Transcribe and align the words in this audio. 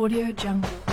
Audio 0.00 0.32
Jungle. 0.32 0.89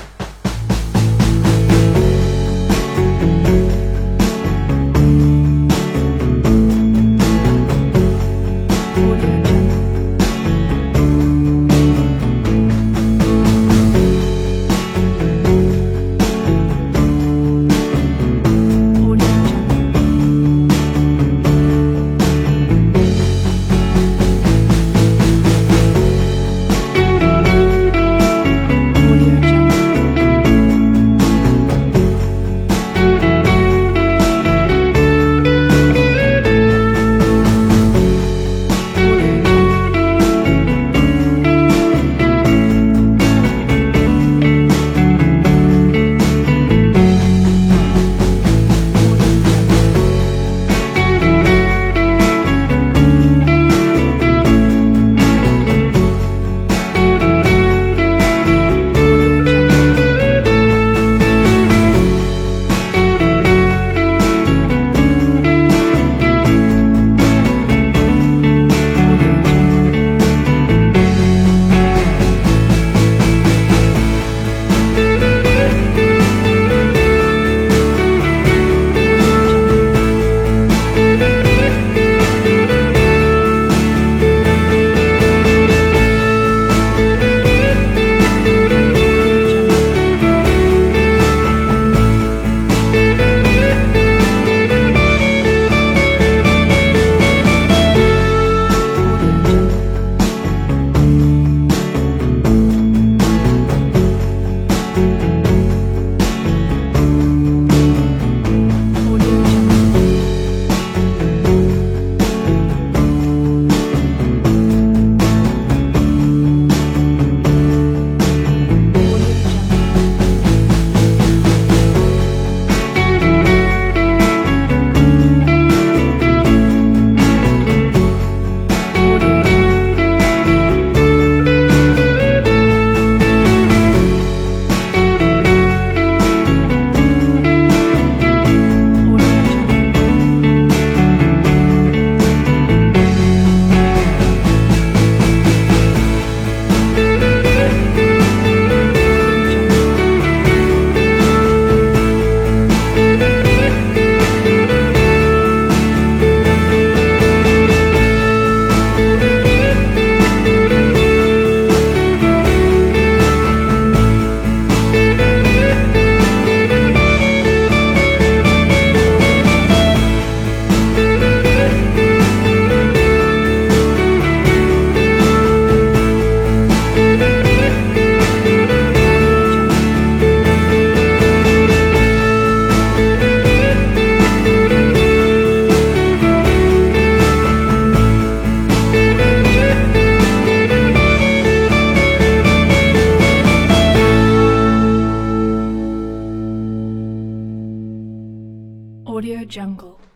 Audio 199.28 199.44
Jungle. 199.44 200.07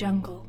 jungle. 0.00 0.39